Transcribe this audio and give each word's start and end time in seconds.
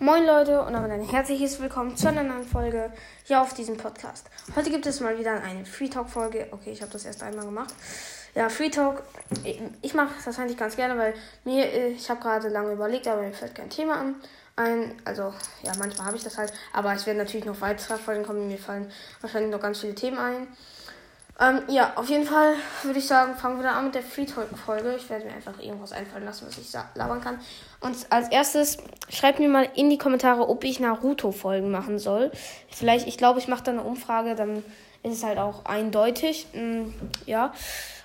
Moin 0.00 0.24
Leute 0.24 0.62
und 0.62 0.74
damit 0.74 0.92
ein 0.92 1.02
herzliches 1.02 1.58
Willkommen 1.60 1.96
zu 1.96 2.06
einer 2.06 2.22
neuen 2.22 2.46
Folge 2.46 2.92
hier 3.24 3.42
auf 3.42 3.52
diesem 3.52 3.76
Podcast. 3.76 4.30
Heute 4.54 4.70
gibt 4.70 4.86
es 4.86 5.00
mal 5.00 5.18
wieder 5.18 5.42
eine 5.42 5.64
Free 5.64 5.88
Talk 5.88 6.08
Folge. 6.08 6.46
Okay, 6.52 6.70
ich 6.70 6.82
habe 6.82 6.92
das 6.92 7.04
erst 7.04 7.20
einmal 7.24 7.44
gemacht. 7.44 7.74
Ja, 8.32 8.48
Free 8.48 8.70
Talk. 8.70 9.02
Ich 9.82 9.94
mache 9.94 10.14
das 10.24 10.38
eigentlich 10.38 10.56
ganz 10.56 10.76
gerne, 10.76 10.96
weil 10.96 11.14
mir 11.42 11.88
ich 11.88 12.08
habe 12.08 12.20
gerade 12.20 12.48
lange 12.48 12.74
überlegt, 12.74 13.08
aber 13.08 13.22
mir 13.22 13.32
fällt 13.32 13.56
kein 13.56 13.70
Thema 13.70 13.96
an. 13.96 14.14
Ein, 14.54 14.94
also 15.04 15.34
ja, 15.64 15.72
manchmal 15.80 16.06
habe 16.06 16.16
ich 16.16 16.22
das 16.22 16.38
halt, 16.38 16.52
aber 16.72 16.92
es 16.92 17.04
werden 17.04 17.18
natürlich 17.18 17.46
noch 17.46 17.60
weitere 17.60 17.98
Folgen 17.98 18.22
kommen. 18.22 18.46
Mir 18.46 18.58
fallen 18.58 18.92
wahrscheinlich 19.20 19.50
noch 19.50 19.60
ganz 19.60 19.80
viele 19.80 19.96
Themen 19.96 20.18
ein. 20.18 20.46
Ähm, 21.40 21.62
ja, 21.68 21.92
auf 21.94 22.08
jeden 22.08 22.24
Fall 22.24 22.54
würde 22.82 22.98
ich 22.98 23.06
sagen, 23.06 23.36
fangen 23.36 23.58
wir 23.58 23.62
da 23.62 23.78
an 23.78 23.84
mit 23.84 23.94
der 23.94 24.02
Free 24.02 24.24
Talk-Folge. 24.24 24.96
Ich 24.96 25.08
werde 25.08 25.26
mir 25.26 25.32
einfach 25.32 25.60
irgendwas 25.60 25.92
einfallen 25.92 26.24
lassen, 26.24 26.46
was 26.48 26.58
ich 26.58 26.72
labern 26.94 27.20
kann. 27.20 27.38
Und 27.80 27.94
als 28.10 28.28
erstes 28.28 28.78
schreibt 29.08 29.38
mir 29.38 29.48
mal 29.48 29.68
in 29.76 29.88
die 29.88 29.98
Kommentare, 29.98 30.48
ob 30.48 30.64
ich 30.64 30.80
Naruto-Folgen 30.80 31.70
machen 31.70 32.00
soll. 32.00 32.32
Vielleicht, 32.70 33.06
ich 33.06 33.18
glaube, 33.18 33.38
ich 33.38 33.46
mache 33.46 33.62
da 33.62 33.70
eine 33.70 33.82
Umfrage, 33.82 34.34
dann 34.34 34.64
ist 35.04 35.12
es 35.12 35.22
halt 35.22 35.38
auch 35.38 35.64
eindeutig. 35.64 36.48
Mhm, 36.54 36.92
ja, 37.24 37.52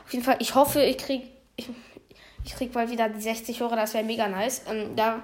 auf 0.05 0.13
jeden 0.13 0.23
Fall, 0.23 0.35
ich 0.37 0.53
hoffe, 0.53 0.83
ich 0.83 0.99
krieg, 0.99 1.23
ich, 1.55 1.69
ich 2.45 2.55
krieg 2.55 2.71
bald 2.71 2.91
wieder 2.91 3.09
die 3.09 3.21
60 3.21 3.59
Euro, 3.63 3.75
das 3.75 3.95
wäre 3.95 4.03
mega 4.03 4.27
nice. 4.27 4.61
Ähm, 4.69 4.95
da 4.95 5.23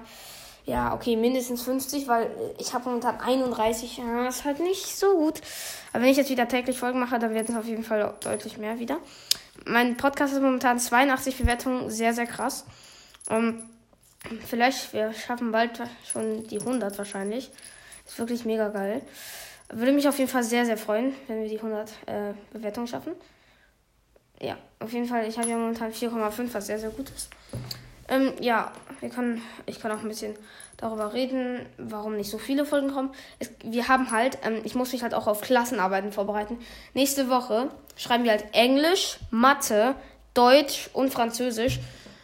ja, 0.64 0.94
okay, 0.94 1.16
mindestens 1.16 1.62
50, 1.62 2.06
weil 2.06 2.30
ich 2.58 2.74
habe 2.74 2.84
momentan 2.84 3.20
31. 3.20 3.98
Ja, 3.98 4.28
ist 4.28 4.44
halt 4.44 4.60
nicht 4.60 4.96
so 4.96 5.16
gut. 5.16 5.40
Aber 5.92 6.02
wenn 6.02 6.10
ich 6.10 6.16
jetzt 6.16 6.30
wieder 6.30 6.48
täglich 6.48 6.78
Folgen 6.78 7.00
mache, 7.00 7.18
dann 7.18 7.34
werden 7.34 7.54
es 7.54 7.60
auf 7.60 7.66
jeden 7.66 7.84
Fall 7.84 8.14
deutlich 8.20 8.58
mehr 8.58 8.78
wieder. 8.78 8.98
Mein 9.66 9.96
Podcast 9.96 10.32
ist 10.34 10.40
momentan 10.40 10.78
82 10.78 11.36
Bewertungen, 11.36 11.90
sehr, 11.90 12.14
sehr 12.14 12.26
krass. 12.26 12.64
Um, 13.28 13.36
ähm, 13.36 13.62
vielleicht, 14.46 14.92
wir 14.92 15.12
schaffen 15.12 15.52
bald 15.52 15.80
schon 16.10 16.46
die 16.46 16.60
100 16.60 16.96
wahrscheinlich. 16.98 17.50
Ist 18.06 18.18
wirklich 18.18 18.44
mega 18.44 18.68
geil. 18.68 19.02
Würde 19.72 19.92
mich 19.92 20.08
auf 20.08 20.18
jeden 20.18 20.30
Fall 20.30 20.42
sehr, 20.42 20.66
sehr 20.66 20.76
freuen, 20.76 21.14
wenn 21.28 21.42
wir 21.42 21.48
die 21.48 21.58
100 21.58 21.90
äh, 22.06 22.34
Bewertungen 22.52 22.88
schaffen. 22.88 23.12
Ja, 24.40 24.56
auf 24.78 24.92
jeden 24.92 25.06
Fall, 25.06 25.28
ich 25.28 25.38
habe 25.38 25.48
ja 25.48 25.56
momentan 25.56 25.92
4,5, 25.92 26.48
was 26.52 26.66
sehr, 26.66 26.78
sehr 26.78 26.90
gut 26.90 27.10
ist. 27.10 27.30
Ähm, 28.10 28.32
ja, 28.40 28.72
können, 29.14 29.40
ich 29.66 29.80
kann 29.80 29.92
auch 29.92 30.02
ein 30.02 30.08
bisschen 30.08 30.34
darüber 30.76 31.12
reden, 31.14 31.64
warum 31.78 32.16
nicht 32.16 32.30
so 32.30 32.38
viele 32.38 32.66
Folgen 32.66 32.92
kommen. 32.92 33.10
Es, 33.38 33.50
wir 33.62 33.88
haben 33.88 34.10
halt, 34.10 34.38
ähm, 34.42 34.60
ich 34.64 34.74
muss 34.74 34.92
mich 34.92 35.02
halt 35.02 35.14
auch 35.14 35.26
auf 35.26 35.40
Klassenarbeiten 35.40 36.12
vorbereiten. 36.12 36.58
Nächste 36.92 37.30
Woche 37.30 37.70
schreiben 37.96 38.24
wir 38.24 38.32
halt 38.32 38.46
Englisch, 38.52 39.18
Mathe, 39.30 39.94
Deutsch 40.34 40.90
und 40.92 41.12
Französisch. 41.12 41.78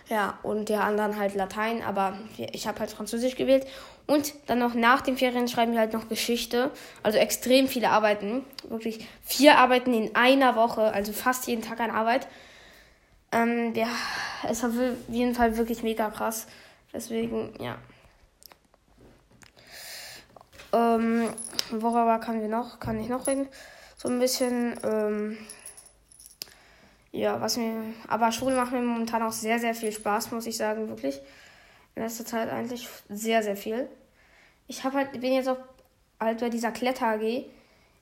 Ja, 0.08 0.38
und 0.42 0.68
der 0.68 0.84
anderen 0.84 1.18
halt 1.18 1.34
Latein, 1.34 1.82
aber 1.82 2.16
ich 2.36 2.68
habe 2.68 2.78
halt 2.78 2.90
Französisch 2.90 3.36
gewählt. 3.36 3.66
Und 4.06 4.34
dann 4.46 4.60
noch 4.60 4.74
nach 4.74 5.00
den 5.00 5.16
Ferien 5.16 5.48
schreiben 5.48 5.72
wir 5.72 5.80
halt 5.80 5.92
noch 5.92 6.08
Geschichte. 6.08 6.70
Also 7.02 7.18
extrem 7.18 7.66
viele 7.66 7.90
Arbeiten. 7.90 8.44
Wirklich 8.68 9.06
vier 9.24 9.58
Arbeiten 9.58 9.92
in 9.92 10.14
einer 10.14 10.54
Woche, 10.54 10.92
also 10.92 11.12
fast 11.12 11.48
jeden 11.48 11.62
Tag 11.62 11.80
eine 11.80 11.94
Arbeit. 11.94 12.28
Ähm, 13.36 13.74
ja, 13.74 13.88
es 14.48 14.62
war 14.62 14.70
auf 14.70 14.76
jeden 15.08 15.34
Fall 15.34 15.56
wirklich 15.58 15.82
mega 15.82 16.08
krass. 16.08 16.46
Deswegen, 16.92 17.52
ja. 17.60 17.76
Ähm, 20.72 21.28
worüber 21.70 22.18
kann, 22.18 22.40
wir 22.40 22.48
noch, 22.48 22.80
kann 22.80 22.98
ich 22.98 23.08
noch 23.08 23.26
reden? 23.26 23.46
So 23.98 24.08
ein 24.08 24.18
bisschen, 24.18 24.78
ähm, 24.82 25.38
ja, 27.12 27.40
was 27.40 27.58
mir, 27.58 27.74
aber 28.08 28.32
Schule 28.32 28.56
macht 28.56 28.72
mir 28.72 28.80
momentan 28.80 29.22
auch 29.22 29.32
sehr, 29.32 29.58
sehr 29.58 29.74
viel 29.74 29.92
Spaß, 29.92 30.30
muss 30.30 30.46
ich 30.46 30.56
sagen, 30.56 30.88
wirklich. 30.88 31.20
In 31.94 32.02
letzter 32.02 32.24
Zeit 32.24 32.50
eigentlich 32.50 32.88
sehr, 33.08 33.42
sehr 33.42 33.56
viel. 33.56 33.88
Ich 34.66 34.84
habe 34.84 34.96
halt, 34.96 35.12
bin 35.12 35.32
jetzt 35.32 35.48
auch 35.48 35.58
halt 36.18 36.40
bei 36.40 36.48
dieser 36.48 36.72
Kletter 36.72 37.06
AG. 37.08 37.44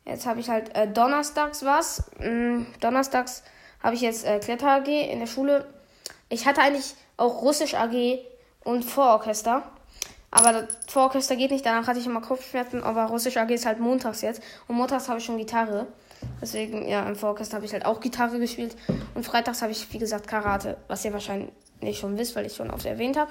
Jetzt 0.05 0.27
habe 0.27 0.40
ich 0.40 0.48
halt 0.48 0.74
äh, 0.77 0.86
donnerstags 0.88 1.64
was. 1.64 2.10
Mm, 2.20 2.66
donnerstags 2.80 3.42
habe 3.84 3.95
ich 3.95 4.00
jetzt 4.00 4.24
äh, 4.24 4.40
Kletter 4.40 4.70
AG 4.70 4.89
in 4.89 5.20
der 5.20 5.27
Schule. 5.27 5.67
Ich 6.30 6.46
hatte 6.46 6.62
eigentlich 6.62 6.95
auch 7.18 7.42
Russisch 7.42 7.74
AG 7.74 8.18
und 8.64 8.83
Vororchester. 8.83 9.62
Aber 10.30 10.52
das 10.52 10.77
Vororchester 10.89 11.36
geht 11.36 11.52
nicht, 11.52 11.64
danach 11.64 11.86
hatte 11.86 12.00
ich 12.00 12.06
immer 12.06 12.20
Kopfschmerzen, 12.20 12.83
aber 12.83 13.05
Russisch 13.05 13.36
AG 13.36 13.50
ist 13.50 13.67
halt 13.67 13.78
montags 13.78 14.22
jetzt. 14.22 14.42
Und 14.67 14.74
montags 14.77 15.08
habe 15.08 15.18
ich 15.18 15.24
schon 15.24 15.36
Gitarre. 15.36 15.86
Deswegen, 16.40 16.89
ja, 16.89 17.06
im 17.06 17.14
Vororchester 17.14 17.56
habe 17.56 17.67
ich 17.67 17.72
halt 17.72 17.84
auch 17.84 18.00
Gitarre 18.00 18.39
gespielt. 18.40 18.74
Und 19.14 19.24
freitags 19.24 19.62
habe 19.62 19.70
ich, 19.70 19.92
wie 19.92 19.98
gesagt, 19.98 20.27
Karate, 20.27 20.78
was 20.89 21.05
ihr 21.05 21.12
wahrscheinlich 21.12 21.52
schon 21.92 22.18
wisst, 22.18 22.34
weil 22.34 22.46
ich 22.46 22.55
schon 22.55 22.70
oft 22.70 22.86
erwähnt 22.86 23.18
habe. 23.18 23.30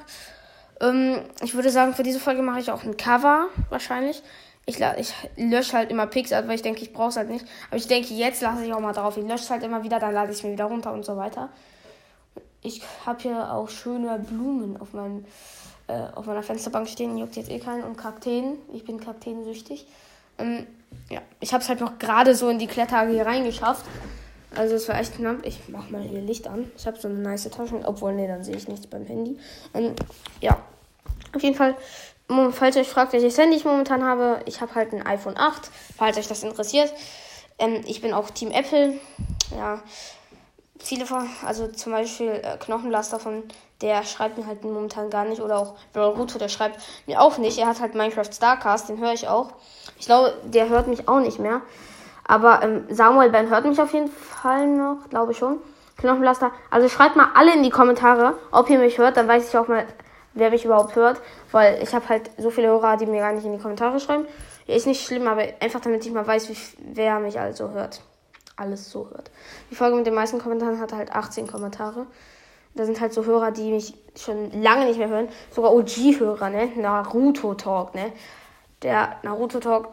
Ähm, 0.80 1.20
ich 1.42 1.56
würde 1.56 1.72
sagen, 1.72 1.94
für 1.94 2.04
diese 2.04 2.20
Folge 2.20 2.44
mache 2.44 2.60
ich 2.60 2.72
auch 2.72 2.84
ein 2.84 2.96
Cover, 2.96 3.48
wahrscheinlich. 3.70 4.22
Ich, 4.66 4.80
ich 4.80 5.14
lösche 5.36 5.74
halt 5.74 5.92
immer 5.92 6.08
Pixart, 6.08 6.48
weil 6.48 6.56
ich 6.56 6.62
denke, 6.62 6.82
ich 6.82 6.94
brauche 6.94 7.10
es 7.10 7.18
halt 7.18 7.30
nicht. 7.30 7.46
Aber 7.68 7.78
ich 7.78 7.88
denke, 7.88 8.14
jetzt 8.14 8.42
lasse 8.42 8.64
ich 8.64 8.74
auch 8.74 8.80
mal 8.80 8.94
drauf. 8.94 9.18
Ich 9.18 9.24
lösche 9.24 9.44
es 9.44 9.50
halt 9.50 9.64
immer 9.64 9.84
wieder, 9.84 10.00
dann 10.00 10.14
lade 10.14 10.32
ich 10.32 10.38
es 10.38 10.44
mir 10.44 10.54
wieder 10.54 10.66
runter 10.66 10.94
und 10.94 11.04
so 11.04 11.18
weiter. 11.18 11.50
Ich 12.62 12.82
habe 13.06 13.22
hier 13.22 13.52
auch 13.52 13.70
schöne 13.70 14.20
Blumen 14.20 14.78
auf, 14.78 14.94
meinem, 14.94 15.26
äh, 15.88 16.06
auf 16.16 16.26
meiner 16.26 16.44
Fensterbank 16.44 16.88
stehen. 16.88 17.18
Juckt 17.18 17.36
jetzt 17.36 17.52
eh 17.52 17.60
keinen. 17.60 17.84
Und 17.84 17.98
Kakteen. 17.98 18.58
Ich 18.74 18.86
bin 18.86 19.02
Kakteensüchtig. 19.02 19.86
Ähm, 20.38 20.66
ja, 21.10 21.22
ich 21.42 21.54
habe 21.54 21.62
es 21.62 21.68
halt 21.68 21.82
noch 21.82 22.00
gerade 22.00 22.34
so 22.34 22.48
in 22.50 22.60
die 22.60 22.68
Kletterhage 22.68 23.12
hier 23.12 23.26
reingeschafft. 23.26 23.86
Also 24.56 24.76
es 24.76 24.88
war 24.88 24.98
echt 24.98 25.16
knapp. 25.16 25.46
Ich 25.46 25.60
mach 25.68 25.90
mal 25.90 26.02
hier 26.02 26.22
Licht 26.22 26.48
an. 26.48 26.72
Ich 26.78 26.88
habe 26.88 26.98
so 26.98 27.10
eine 27.10 27.18
nice 27.18 27.50
Tasche. 27.50 27.82
Obwohl, 27.84 28.14
nee, 28.14 28.28
dann 28.28 28.44
sehe 28.44 28.56
ich 28.56 28.70
nichts 28.70 28.88
beim 28.88 29.06
Handy. 29.06 29.38
Ähm, 29.74 29.94
ja, 30.40 30.58
auf 31.36 31.44
jeden 31.44 31.56
Fall 31.56 31.76
falls 32.52 32.76
ihr 32.76 32.82
euch 32.82 32.90
fragt, 32.90 33.14
welches 33.14 33.38
Handy 33.38 33.58
ich 33.58 33.66
momentan 33.66 34.04
habe, 34.04 34.42
ich 34.46 34.62
habe 34.62 34.76
halt 34.76 34.94
ein 34.94 35.06
iPhone 35.06 35.38
8, 35.38 35.70
falls 35.98 36.18
euch 36.18 36.28
das 36.28 36.44
interessiert. 36.44 36.94
Ähm, 37.60 37.82
ich 37.86 38.02
bin 38.02 38.14
auch 38.14 38.30
Team 38.30 38.52
Apple. 38.52 39.00
Ja, 39.56 39.82
viele 40.80 41.06
von, 41.06 41.30
also 41.46 41.68
zum 41.68 41.92
Beispiel 41.92 42.42
äh, 42.44 42.58
Knochenblaster 42.58 43.20
von, 43.20 43.44
der 43.82 44.04
schreibt 44.04 44.38
mir 44.38 44.48
halt 44.48 44.64
momentan 44.64 45.10
gar 45.10 45.26
nicht. 45.26 45.42
Oder 45.42 45.60
auch 45.60 45.76
Boruto, 45.94 46.40
der 46.40 46.50
schreibt 46.50 46.80
mir 47.06 47.22
auch 47.22 47.38
nicht. 47.38 47.58
Er 47.58 47.68
hat 47.68 47.80
halt 47.80 47.96
Minecraft 47.96 48.32
Starcast, 48.32 48.90
den 48.90 49.00
höre 49.00 49.14
ich 49.14 49.28
auch. 49.28 49.52
Ich 50.00 50.06
glaube, 50.06 50.34
der 50.44 50.70
hört 50.70 50.88
mich 50.88 51.08
auch 51.08 51.20
nicht 51.20 51.40
mehr. 51.40 51.62
Aber 52.26 52.62
ähm, 52.64 52.86
Samuel 52.90 53.30
Ben 53.30 53.50
hört 53.50 53.66
mich 53.66 53.82
auf 53.82 53.94
jeden 53.94 54.10
Fall 54.10 54.68
noch, 54.68 55.10
glaube 55.10 55.34
ich 55.34 55.38
schon. 55.38 55.60
Knochenblaster. 55.98 56.52
Also 56.72 56.90
schreibt 56.90 57.16
mal 57.16 57.30
alle 57.36 57.54
in 57.54 57.64
die 57.64 57.70
Kommentare, 57.70 58.36
ob 58.52 58.70
ihr 58.70 58.80
mich 58.80 58.98
hört. 58.98 59.18
Dann 59.18 59.28
weiß 59.28 59.50
ich 59.50 59.58
auch 59.58 59.68
mal, 59.68 59.86
wer 60.34 60.50
mich 60.50 60.66
überhaupt 60.66 60.96
hört, 60.96 61.22
weil 61.52 61.82
ich 61.82 61.94
habe 61.94 62.08
halt 62.10 62.32
so 62.38 62.50
viele 62.50 62.68
Hörer, 62.68 62.98
die 62.98 63.06
mir 63.06 63.20
gar 63.20 63.34
nicht 63.34 63.46
in 63.46 63.54
die 63.54 63.62
Kommentare 63.62 64.00
schreiben. 64.00 64.26
Ist 64.68 64.88
nicht 64.88 65.06
schlimm, 65.06 65.28
aber 65.28 65.44
einfach 65.60 65.82
damit 65.82 66.06
ich 66.06 66.12
mal 66.12 66.26
weiß, 66.26 66.50
wie, 66.50 66.58
wer 66.94 67.20
mich 67.20 67.40
also 67.40 67.72
hört. 67.72 68.02
Alles 68.56 68.90
so 68.92 69.10
hört. 69.10 69.32
Die 69.72 69.76
Folge 69.76 69.96
mit 69.98 70.06
den 70.06 70.14
meisten 70.14 70.40
Kommentaren 70.40 70.80
hat 70.80 70.94
halt 70.94 71.12
18 71.12 71.48
Kommentare. 71.48 72.06
Da 72.76 72.86
sind 72.86 73.00
halt 73.02 73.14
so 73.14 73.26
Hörer, 73.26 73.52
die 73.52 73.72
mich 73.72 73.94
schon 74.16 74.52
lange 74.62 74.86
nicht 74.86 74.98
mehr 74.98 75.10
hören. 75.10 75.28
Sogar 75.52 75.74
OG-Hörer, 75.74 76.50
ne? 76.50 76.70
Naruto 76.76 77.54
Talk, 77.56 77.94
ne? 77.94 78.12
Der 78.82 79.18
Naruto 79.24 79.60
Talk, 79.60 79.90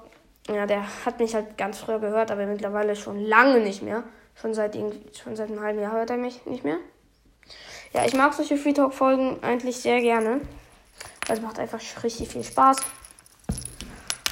ja, 0.49 0.67
der 0.67 0.85
hat 1.05 1.19
mich 1.21 1.35
halt 1.35 1.59
ganz 1.59 1.79
früher 1.79 1.99
gehört, 1.99 2.31
aber 2.31 2.47
mittlerweile 2.47 2.97
schon 2.97 3.21
lange 3.21 3.61
nicht 3.61 3.83
mehr. 3.83 4.03
Schon 4.35 4.55
seit, 4.55 4.75
schon 4.75 5.37
seit 5.37 5.51
einem 5.51 5.61
halben 5.61 5.81
Jahr 5.81 5.93
hört 5.93 6.11
er 6.11 6.17
mich 6.17 6.47
nicht 6.47 6.65
mehr. 6.65 6.79
Ja, 7.93 8.05
ich 8.05 8.15
mag 8.15 8.33
solche 8.35 8.57
Free 8.57 8.73
Talk 8.73 8.95
Folgen 8.95 9.39
eigentlich 9.43 9.77
sehr 9.79 10.01
gerne. 10.01 10.41
Weil 11.27 11.37
es 11.37 11.43
macht 11.43 11.59
einfach 11.59 11.81
richtig 12.03 12.29
viel 12.29 12.45
Spaß. 12.45 12.77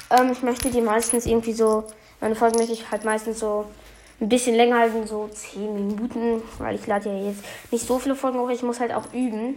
Ähm, 0.09 0.31
ich 0.31 0.41
möchte 0.41 0.69
die 0.71 0.81
meistens 0.81 1.25
irgendwie 1.25 1.53
so, 1.53 1.85
meine 2.21 2.35
Folgen 2.35 2.57
möchte 2.57 2.73
ich 2.73 2.89
halt 2.91 3.05
meistens 3.05 3.39
so 3.39 3.65
ein 4.19 4.29
bisschen 4.29 4.55
länger 4.55 4.79
halten, 4.79 5.07
so 5.07 5.27
10 5.27 5.73
Minuten, 5.73 6.41
weil 6.57 6.75
ich 6.75 6.87
lade 6.87 7.09
ja 7.09 7.29
jetzt 7.29 7.43
nicht 7.71 7.85
so 7.85 7.99
viele 7.99 8.15
Folgen 8.15 8.39
hoch. 8.39 8.49
Ich 8.49 8.63
muss 8.63 8.79
halt 8.79 8.93
auch 8.93 9.13
üben. 9.13 9.55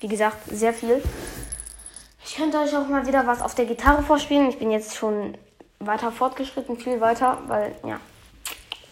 Wie 0.00 0.08
gesagt, 0.08 0.38
sehr 0.50 0.74
viel. 0.74 1.02
Ich 2.24 2.34
könnte 2.36 2.58
euch 2.58 2.76
auch 2.76 2.88
mal 2.88 3.06
wieder 3.06 3.26
was 3.26 3.40
auf 3.40 3.54
der 3.54 3.66
Gitarre 3.66 4.02
vorspielen. 4.02 4.48
Ich 4.48 4.58
bin 4.58 4.70
jetzt 4.70 4.96
schon 4.96 5.38
weiter 5.78 6.10
fortgeschritten, 6.10 6.76
viel 6.78 7.00
weiter, 7.00 7.38
weil 7.46 7.74
ja, 7.86 8.00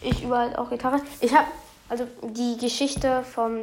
ich 0.01 0.23
überall 0.23 0.55
auch 0.57 0.71
Gitarre. 0.71 1.01
Ich 1.21 1.35
habe 1.35 1.49
also 1.94 2.08
die 2.23 2.56
Geschichte 2.56 3.23
vom 3.23 3.61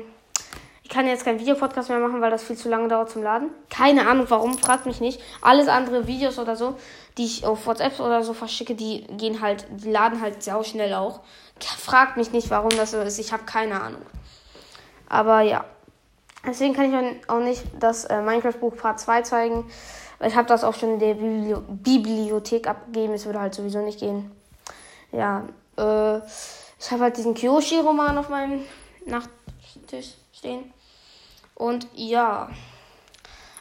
kann 0.87 1.07
jetzt 1.07 1.23
keinen 1.23 1.39
Videopodcast 1.39 1.89
mehr 1.89 1.99
machen, 1.99 2.19
weil 2.19 2.31
das 2.31 2.43
viel 2.43 2.57
zu 2.57 2.67
lange 2.67 2.89
dauert 2.89 3.09
zum 3.09 3.23
Laden. 3.23 3.49
Keine 3.69 4.07
Ahnung 4.07 4.25
warum, 4.27 4.57
fragt 4.57 4.85
mich 4.85 4.99
nicht. 4.99 5.21
Alles 5.41 5.69
andere 5.69 6.05
Videos 6.05 6.37
oder 6.37 6.57
so, 6.57 6.75
die 7.17 7.25
ich 7.25 7.45
auf 7.45 7.65
WhatsApp 7.65 7.99
oder 8.01 8.23
so 8.23 8.33
verschicke, 8.33 8.75
die 8.75 9.07
gehen 9.11 9.39
halt, 9.39 9.65
die 9.69 9.89
laden 9.89 10.19
halt 10.19 10.43
sau 10.43 10.63
schnell 10.63 10.93
auch. 10.93 11.21
Fragt 11.59 12.17
mich 12.17 12.33
nicht, 12.33 12.49
warum 12.49 12.71
das 12.71 12.91
so 12.91 12.99
ist. 12.99 13.19
Ich 13.19 13.31
habe 13.31 13.43
keine 13.43 13.81
Ahnung. 13.81 14.01
Aber 15.07 15.41
ja. 15.41 15.63
Deswegen 16.45 16.73
kann 16.73 16.93
ich 16.93 17.29
auch 17.29 17.39
nicht 17.39 17.63
das 17.79 18.05
äh, 18.05 18.21
Minecraft-Buch 18.21 18.75
Part 18.75 18.99
2 18.99 19.21
zeigen. 19.21 19.71
Ich 20.19 20.35
habe 20.35 20.47
das 20.47 20.65
auch 20.65 20.73
schon 20.73 20.95
in 20.95 20.99
der 20.99 21.13
Bibli 21.13 21.55
Bibliothek 21.69 22.67
abgegeben. 22.67 23.13
Es 23.13 23.25
würde 23.25 23.39
halt 23.39 23.53
sowieso 23.53 23.79
nicht 23.79 23.99
gehen. 23.99 24.31
Ja, 25.13 25.43
äh, 25.77 26.19
ich 26.81 26.89
habe 26.91 27.03
halt 27.03 27.17
diesen 27.17 27.35
Kyoshi-Roman 27.35 28.17
auf 28.17 28.29
meinem 28.29 28.65
Nachttisch 29.05 30.15
stehen. 30.33 30.73
Und 31.53 31.87
ja. 31.93 32.49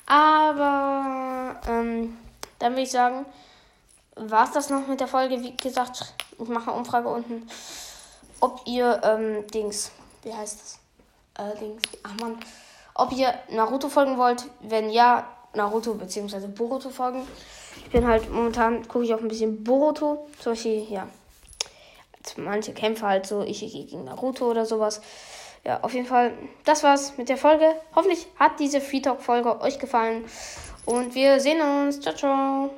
Aber, 0.06 1.60
ähm, 1.68 2.16
dann 2.58 2.72
würde 2.72 2.82
ich 2.82 2.90
sagen, 2.90 3.26
war 4.16 4.44
es 4.44 4.52
das 4.52 4.70
noch 4.70 4.86
mit 4.86 5.00
der 5.00 5.06
Folge. 5.06 5.40
Wie 5.42 5.54
gesagt, 5.54 6.14
ich 6.38 6.48
mache 6.48 6.70
eine 6.70 6.78
Umfrage 6.78 7.08
unten, 7.08 7.46
ob 8.40 8.62
ihr 8.64 9.00
ähm, 9.04 9.46
Dings, 9.48 9.92
wie 10.22 10.32
heißt 10.32 10.78
das? 11.36 11.54
Äh, 11.54 11.58
Dings, 11.58 11.82
ach 12.02 12.14
man, 12.20 12.38
ob 12.94 13.12
ihr 13.12 13.34
Naruto 13.50 13.90
folgen 13.90 14.16
wollt. 14.16 14.44
Wenn 14.60 14.88
ja, 14.88 15.28
Naruto 15.54 15.94
bzw. 15.94 16.46
Boruto 16.46 16.88
folgen. 16.88 17.26
Ich 17.84 17.90
bin 17.90 18.06
halt 18.06 18.32
momentan, 18.32 18.88
gucke 18.88 19.04
ich 19.04 19.14
auch 19.14 19.20
ein 19.20 19.28
bisschen 19.28 19.62
Boruto. 19.62 20.26
Zum 20.38 20.52
Beispiel, 20.52 20.90
ja. 20.90 21.06
Manche 22.36 22.72
Kämpfe 22.72 23.06
halt 23.06 23.26
so, 23.26 23.42
ich 23.42 23.60
gegen 23.60 24.04
Naruto 24.04 24.50
oder 24.50 24.66
sowas. 24.66 25.00
Ja, 25.64 25.80
auf 25.82 25.92
jeden 25.92 26.06
Fall, 26.06 26.32
das 26.64 26.82
war's 26.82 27.16
mit 27.18 27.28
der 27.28 27.36
Folge. 27.36 27.74
Hoffentlich 27.94 28.26
hat 28.38 28.58
diese 28.60 28.80
Free 28.80 29.00
Talk 29.00 29.20
Folge 29.20 29.60
euch 29.60 29.78
gefallen. 29.78 30.24
Und 30.86 31.14
wir 31.14 31.40
sehen 31.40 31.60
uns. 31.60 32.00
Ciao, 32.00 32.14
ciao. 32.14 32.70